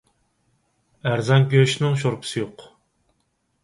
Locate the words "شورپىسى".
2.05-2.45